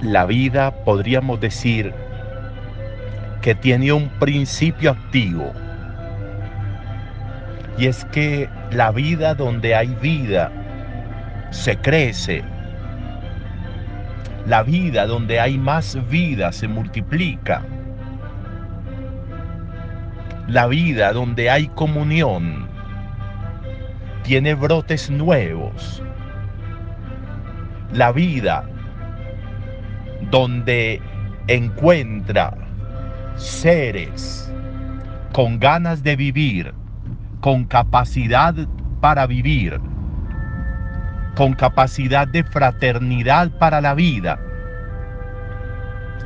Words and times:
la 0.00 0.26
vida 0.26 0.72
podríamos 0.84 1.40
decir 1.40 1.94
que 3.40 3.54
tiene 3.54 3.92
un 3.92 4.08
principio 4.18 4.90
activo. 4.90 5.52
Y 7.78 7.86
es 7.86 8.04
que 8.06 8.48
la 8.70 8.90
vida 8.90 9.34
donde 9.34 9.74
hay 9.74 9.94
vida 10.00 10.50
se 11.50 11.76
crece. 11.76 12.42
La 14.46 14.62
vida 14.62 15.06
donde 15.06 15.40
hay 15.40 15.58
más 15.58 15.98
vida 16.08 16.52
se 16.52 16.68
multiplica. 16.68 17.62
La 20.46 20.66
vida 20.66 21.12
donde 21.12 21.50
hay 21.50 21.68
comunión 21.68 22.68
tiene 24.22 24.54
brotes 24.54 25.10
nuevos. 25.10 26.02
La 27.92 28.12
vida 28.12 28.64
donde 30.30 31.00
encuentra 31.48 32.54
seres 33.36 34.52
con 35.32 35.58
ganas 35.58 36.02
de 36.02 36.16
vivir, 36.16 36.72
con 37.40 37.64
capacidad 37.64 38.54
para 39.00 39.26
vivir, 39.26 39.78
con 41.34 41.52
capacidad 41.52 42.26
de 42.26 42.42
fraternidad 42.44 43.50
para 43.58 43.80
la 43.80 43.94
vida, 43.94 44.38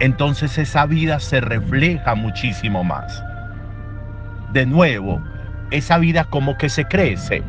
entonces 0.00 0.58
esa 0.58 0.84
vida 0.86 1.20
se 1.20 1.40
refleja 1.40 2.14
muchísimo 2.14 2.84
más. 2.84 3.22
De 4.52 4.66
nuevo, 4.66 5.22
esa 5.70 5.98
vida 5.98 6.24
como 6.24 6.58
que 6.58 6.68
se 6.68 6.84
crece, 6.84 7.42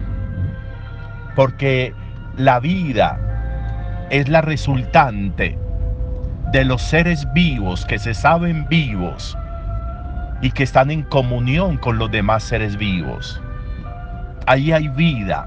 porque 1.36 1.94
la 2.38 2.60
vida 2.60 3.20
es 4.10 4.30
la 4.30 4.42
resultante 4.42 5.58
de 6.52 6.64
los 6.64 6.82
seres 6.82 7.32
vivos 7.34 7.86
que 7.86 8.00
se 8.00 8.14
saben 8.14 8.68
vivos 8.70 9.38
y 10.42 10.52
que 10.52 10.64
están 10.64 10.92
en 10.92 11.04
comunión 11.04 11.78
con 11.78 11.98
los 11.98 12.10
demás 12.10 12.44
seres 12.44 12.78
vivos. 12.78 13.42
Ahí 14.46 14.72
hay 14.72 14.88
vida. 14.88 15.46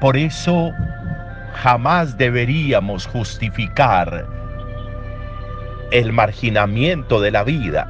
Por 0.00 0.16
eso 0.16 0.72
jamás 1.54 2.16
deberíamos 2.18 3.06
justificar 3.06 4.26
el 5.92 6.12
marginamiento 6.12 7.20
de 7.20 7.30
la 7.30 7.44
vida. 7.44 7.88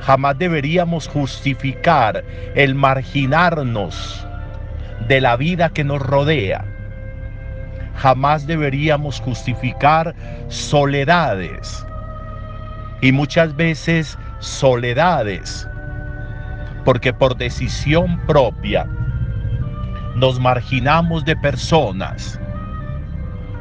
Jamás 0.00 0.38
deberíamos 0.38 1.08
justificar 1.08 2.22
el 2.54 2.74
marginarnos 2.74 4.26
de 5.08 5.20
la 5.20 5.36
vida 5.36 5.70
que 5.70 5.82
nos 5.82 6.00
rodea. 6.00 6.64
Jamás 7.98 8.46
deberíamos 8.46 9.20
justificar 9.20 10.14
soledades. 10.46 11.84
Y 13.00 13.10
muchas 13.10 13.54
veces 13.56 14.16
soledades, 14.38 15.68
porque 16.84 17.12
por 17.12 17.36
decisión 17.36 18.20
propia 18.26 18.86
nos 20.14 20.38
marginamos 20.38 21.24
de 21.24 21.34
personas, 21.36 22.40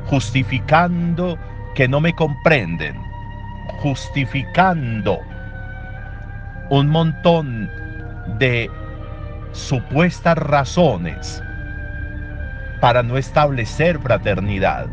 justificando 0.05 1.37
que 1.73 1.87
no 1.87 1.99
me 1.99 2.13
comprenden, 2.13 2.95
justificando 3.81 5.19
un 6.69 6.89
montón 6.89 7.71
de 8.37 8.69
supuestas 9.51 10.37
razones 10.37 11.41
para 12.87 13.03
no 13.03 13.17
establecer 13.17 13.99
fraternidad, 13.99 14.87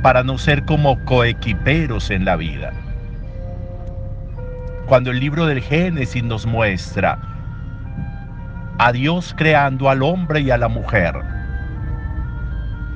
para 0.00 0.22
no 0.22 0.38
ser 0.38 0.64
como 0.64 1.04
coequiperos 1.06 2.12
en 2.12 2.24
la 2.24 2.36
vida. 2.36 2.72
Cuando 4.86 5.10
el 5.10 5.18
libro 5.18 5.44
del 5.46 5.60
Génesis 5.60 6.22
nos 6.22 6.46
muestra 6.46 7.18
a 8.78 8.92
Dios 8.92 9.34
creando 9.36 9.90
al 9.90 10.04
hombre 10.04 10.42
y 10.42 10.52
a 10.52 10.56
la 10.56 10.68
mujer, 10.68 11.16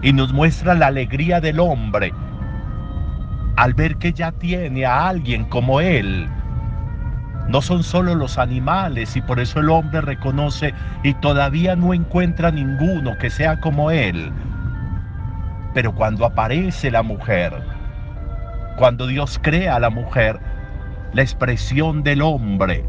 y 0.00 0.12
nos 0.12 0.32
muestra 0.32 0.76
la 0.76 0.86
alegría 0.86 1.40
del 1.40 1.58
hombre 1.58 2.14
al 3.56 3.74
ver 3.74 3.96
que 3.96 4.12
ya 4.12 4.30
tiene 4.30 4.86
a 4.86 5.08
alguien 5.08 5.44
como 5.46 5.80
él, 5.80 6.28
no 7.50 7.61
son 7.61 7.83
solo 7.83 8.15
los 8.15 8.38
animales 8.38 9.16
y 9.16 9.21
por 9.22 9.41
eso 9.41 9.59
el 9.59 9.71
hombre 9.71 10.00
reconoce 10.00 10.72
y 11.03 11.15
todavía 11.15 11.75
no 11.75 11.93
encuentra 11.93 12.53
ninguno 12.53 13.19
que 13.19 13.28
sea 13.28 13.59
como 13.59 13.91
él. 13.91 14.33
Pero 15.75 15.93
cuando 15.93 16.25
aparece 16.25 16.93
la 16.93 17.03
mujer, 17.03 17.53
cuando 18.77 19.09
Dios 19.09 19.41
crea 19.43 19.77
a 19.77 19.81
la 19.81 19.91
mujer, 19.91 20.38
la 21.12 21.22
expresión 21.22 22.05
del 22.05 22.22
hombre 22.22 22.88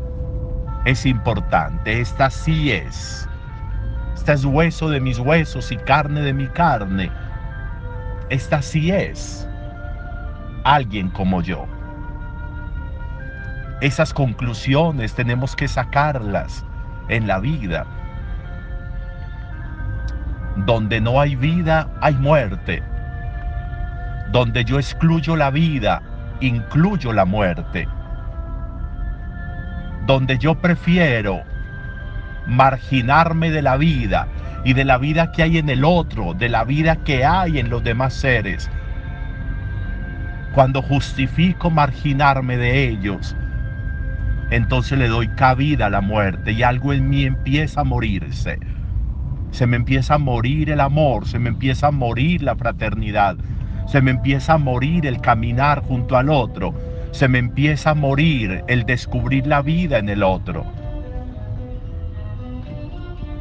es 0.85 1.07
importante. 1.07 1.99
Esta 1.99 2.29
sí 2.29 2.71
es. 2.71 3.27
Esta 4.13 4.33
es 4.33 4.45
hueso 4.45 4.89
de 4.89 4.99
mis 4.99 5.17
huesos 5.17 5.71
y 5.71 5.77
carne 5.77 6.21
de 6.21 6.33
mi 6.33 6.45
carne. 6.47 7.11
Esta 8.29 8.61
sí 8.61 8.91
es 8.91 9.49
alguien 10.63 11.09
como 11.09 11.41
yo. 11.41 11.65
Esas 13.81 14.13
conclusiones 14.13 15.15
tenemos 15.15 15.55
que 15.55 15.67
sacarlas 15.67 16.63
en 17.09 17.25
la 17.27 17.39
vida. 17.39 17.87
Donde 20.55 21.01
no 21.01 21.19
hay 21.19 21.35
vida, 21.35 21.89
hay 21.99 22.13
muerte. 22.13 22.83
Donde 24.31 24.63
yo 24.65 24.77
excluyo 24.77 25.35
la 25.35 25.49
vida, 25.49 26.03
incluyo 26.41 27.11
la 27.11 27.25
muerte. 27.25 27.87
Donde 30.05 30.37
yo 30.37 30.53
prefiero 30.61 31.41
marginarme 32.45 33.49
de 33.49 33.63
la 33.63 33.77
vida 33.77 34.27
y 34.63 34.73
de 34.73 34.85
la 34.85 34.99
vida 34.99 35.31
que 35.31 35.41
hay 35.41 35.57
en 35.57 35.69
el 35.69 35.83
otro, 35.83 36.35
de 36.35 36.49
la 36.49 36.63
vida 36.65 36.97
que 36.97 37.25
hay 37.25 37.57
en 37.57 37.71
los 37.71 37.83
demás 37.83 38.13
seres. 38.13 38.69
Cuando 40.53 40.83
justifico 40.83 41.71
marginarme 41.71 42.57
de 42.57 42.87
ellos, 42.89 43.35
entonces 44.51 44.99
le 44.99 45.07
doy 45.07 45.29
cabida 45.29 45.85
a 45.85 45.89
la 45.89 46.01
muerte 46.01 46.51
y 46.51 46.61
algo 46.61 46.91
en 46.91 47.09
mí 47.09 47.23
empieza 47.23 47.81
a 47.81 47.85
morirse. 47.85 48.59
Se 49.51 49.65
me 49.65 49.77
empieza 49.77 50.15
a 50.15 50.17
morir 50.17 50.69
el 50.69 50.81
amor, 50.81 51.25
se 51.25 51.39
me 51.39 51.49
empieza 51.49 51.87
a 51.87 51.91
morir 51.91 52.43
la 52.43 52.55
fraternidad, 52.55 53.37
se 53.87 54.01
me 54.01 54.11
empieza 54.11 54.53
a 54.53 54.57
morir 54.57 55.05
el 55.05 55.21
caminar 55.21 55.81
junto 55.81 56.17
al 56.17 56.29
otro, 56.29 56.73
se 57.11 57.29
me 57.29 57.39
empieza 57.39 57.91
a 57.91 57.95
morir 57.95 58.63
el 58.67 58.83
descubrir 58.83 59.47
la 59.47 59.61
vida 59.61 59.97
en 59.97 60.09
el 60.09 60.21
otro. 60.21 60.65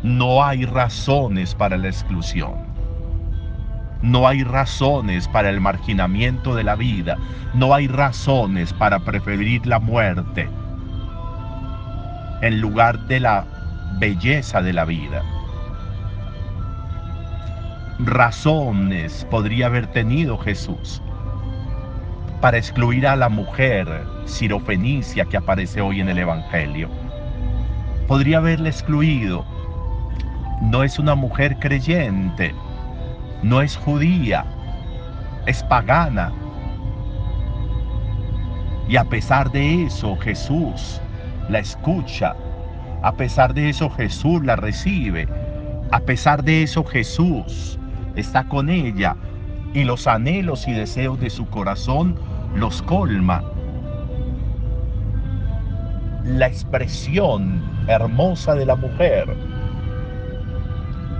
No 0.04 0.44
hay 0.44 0.64
razones 0.64 1.56
para 1.56 1.76
la 1.76 1.88
exclusión. 1.88 2.70
No 4.00 4.28
hay 4.28 4.44
razones 4.44 5.28
para 5.28 5.50
el 5.50 5.60
marginamiento 5.60 6.54
de 6.54 6.64
la 6.64 6.74
vida. 6.74 7.18
No 7.52 7.74
hay 7.74 7.86
razones 7.86 8.72
para 8.72 9.00
preferir 9.00 9.66
la 9.66 9.78
muerte 9.78 10.48
en 12.42 12.60
lugar 12.60 12.98
de 13.06 13.20
la 13.20 13.44
belleza 13.98 14.62
de 14.62 14.72
la 14.72 14.84
vida. 14.84 15.22
Razones 17.98 19.26
podría 19.30 19.66
haber 19.66 19.86
tenido 19.88 20.38
Jesús 20.38 21.02
para 22.40 22.56
excluir 22.56 23.06
a 23.06 23.16
la 23.16 23.28
mujer 23.28 23.86
sirofenicia 24.24 25.26
que 25.26 25.36
aparece 25.36 25.82
hoy 25.82 26.00
en 26.00 26.08
el 26.08 26.18
Evangelio. 26.18 26.88
Podría 28.08 28.38
haberle 28.38 28.70
excluido. 28.70 29.44
No 30.62 30.82
es 30.82 30.98
una 30.98 31.14
mujer 31.14 31.58
creyente, 31.58 32.54
no 33.42 33.60
es 33.60 33.76
judía, 33.76 34.46
es 35.46 35.62
pagana. 35.64 36.32
Y 38.88 38.96
a 38.96 39.04
pesar 39.04 39.50
de 39.52 39.84
eso, 39.84 40.16
Jesús 40.16 41.00
la 41.50 41.58
escucha. 41.58 42.34
A 43.02 43.12
pesar 43.12 43.54
de 43.54 43.68
eso 43.68 43.90
Jesús 43.90 44.44
la 44.44 44.56
recibe. 44.56 45.28
A 45.90 46.00
pesar 46.00 46.44
de 46.44 46.62
eso 46.62 46.84
Jesús 46.84 47.78
está 48.14 48.44
con 48.44 48.70
ella 48.70 49.16
y 49.74 49.84
los 49.84 50.06
anhelos 50.06 50.66
y 50.68 50.72
deseos 50.72 51.18
de 51.20 51.30
su 51.30 51.46
corazón 51.46 52.16
los 52.54 52.82
colma. 52.82 53.42
La 56.24 56.46
expresión 56.46 57.62
hermosa 57.88 58.54
de 58.54 58.66
la 58.66 58.76
mujer 58.76 59.26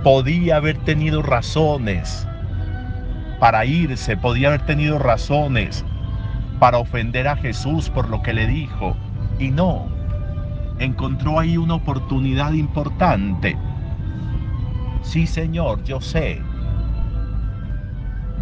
podía 0.03 0.57
haber 0.57 0.77
tenido 0.79 1.21
razones 1.21 2.27
para 3.39 3.65
irse, 3.65 4.15
podía 4.15 4.49
haber 4.49 4.65
tenido 4.65 4.99
razones 4.99 5.83
para 6.59 6.77
ofender 6.77 7.27
a 7.27 7.35
Jesús 7.35 7.89
por 7.89 8.07
lo 8.09 8.21
que 8.21 8.33
le 8.33 8.45
dijo. 8.45 8.95
Y 9.39 9.49
no, 9.49 9.87
encontró 10.83 11.39
ahí 11.39 11.57
una 11.57 11.75
oportunidad 11.75 12.53
importante. 12.53 13.55
Sí, 15.01 15.27
Señor, 15.27 15.83
yo 15.83 16.01
sé. 16.01 16.41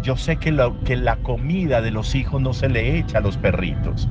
Yo 0.02 0.16
sé 0.16 0.36
que, 0.36 0.50
la 0.50 1.16
comida 1.16 1.82
de 1.82 1.90
los 1.90 2.14
hijos 2.14 2.40
no 2.40 2.54
se 2.54 2.70
le 2.70 2.98
echa 2.98 3.18
a 3.18 3.20
los 3.20 3.36
perritos, 3.36 4.08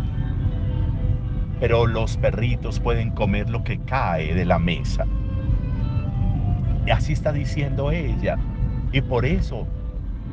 pero 1.60 1.88
los 1.88 2.18
perritos 2.18 2.80
pueden 2.80 3.10
comer 3.12 3.50
lo 3.50 3.64
que 3.64 3.80
cae 3.80 4.36
de 4.36 4.46
la 4.46 4.60
mesa. 4.60 5.06
Y 6.86 6.92
así 6.92 7.14
está 7.14 7.31
diciendo 7.31 7.92
ella. 7.92 8.38
Y 8.92 9.02
por 9.02 9.26
eso 9.26 9.68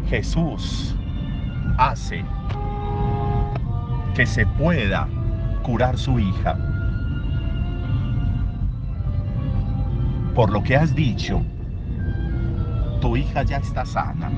Jesús 0.08 0.94
hace 1.78 2.22
que 4.14 4.26
se 4.26 4.46
pueda 4.46 5.08
curar 5.62 5.96
su 5.96 6.18
hija. 6.18 6.75
Por 10.36 10.50
lo 10.50 10.62
que 10.62 10.76
has 10.76 10.94
dicho, 10.94 11.42
tu 13.00 13.16
hija 13.16 13.42
ya 13.42 13.56
está 13.56 13.84
sana 13.84 14.30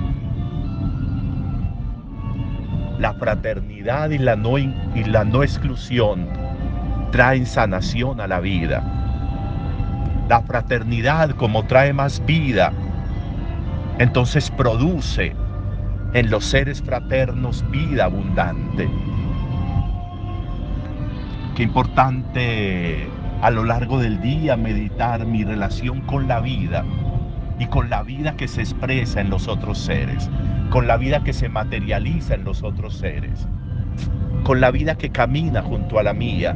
la 2.98 3.14
fraternidad 3.14 4.10
y 4.10 4.18
la 4.18 4.36
no, 4.36 4.58
y 4.58 5.04
la 5.06 5.24
no 5.24 5.42
exclusión 5.42 6.28
traen 7.12 7.46
sanación 7.46 8.20
a 8.20 8.26
la 8.26 8.40
vida. 8.40 8.82
La 10.28 10.42
fraternidad 10.42 11.30
como 11.30 11.64
trae 11.64 11.92
más 11.92 12.24
vida, 12.26 12.72
entonces 13.98 14.50
produce 14.50 15.34
en 16.12 16.30
los 16.30 16.44
seres 16.44 16.82
fraternos 16.82 17.64
vida 17.70 18.06
abundante. 18.06 18.88
Qué 21.54 21.62
importante 21.62 23.08
a 23.42 23.50
lo 23.50 23.64
largo 23.64 23.98
del 23.98 24.20
día 24.20 24.56
meditar 24.56 25.24
mi 25.24 25.44
relación 25.44 26.00
con 26.02 26.28
la 26.28 26.40
vida 26.40 26.84
y 27.58 27.66
con 27.66 27.90
la 27.90 28.02
vida 28.02 28.36
que 28.36 28.48
se 28.48 28.62
expresa 28.62 29.20
en 29.20 29.30
los 29.30 29.48
otros 29.48 29.78
seres 29.78 30.28
con 30.70 30.86
la 30.86 30.96
vida 30.96 31.22
que 31.24 31.32
se 31.32 31.48
materializa 31.48 32.34
en 32.34 32.44
los 32.44 32.62
otros 32.62 32.96
seres, 32.96 33.46
con 34.44 34.60
la 34.60 34.70
vida 34.70 34.96
que 34.96 35.10
camina 35.10 35.62
junto 35.62 35.98
a 35.98 36.02
la 36.02 36.12
mía. 36.12 36.54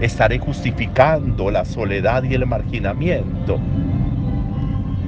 Estaré 0.00 0.38
justificando 0.38 1.50
la 1.50 1.64
soledad 1.64 2.22
y 2.22 2.34
el 2.34 2.46
marginamiento. 2.46 3.58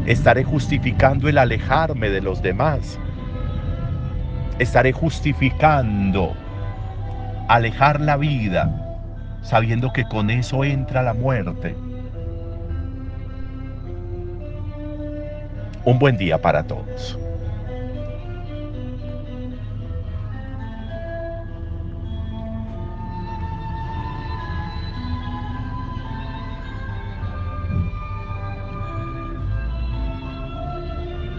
Estaré 0.06 0.42
justificando 0.42 1.28
el 1.28 1.38
alejarme 1.38 2.10
de 2.10 2.20
los 2.20 2.42
demás. 2.42 2.98
Estaré 4.58 4.92
justificando 4.92 6.34
alejar 7.48 8.00
la 8.00 8.16
vida 8.16 8.89
sabiendo 9.42 9.92
que 9.92 10.04
con 10.04 10.31
eso 10.31 10.64
entra 10.64 11.02
la 11.02 11.14
muerte. 11.14 11.76
Un 15.84 15.98
buen 15.98 16.16
día 16.16 16.38
para 16.38 16.62
todos. 16.64 17.19